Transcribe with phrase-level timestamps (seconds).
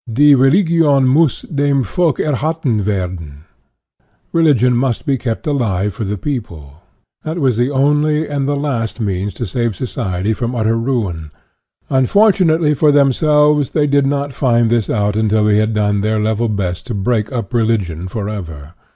[0.11, 3.43] "Die Religion muss dem INTRODUCTION 43 Folk erhalten werden"
[4.33, 6.81] religion must be kept alive for the people
[7.23, 11.29] that was the only and the last means to save society from utter ruin.
[11.91, 16.19] Un fortunately for themselves, they did not find this out until they had done their
[16.19, 18.73] level best to break up religion for ever.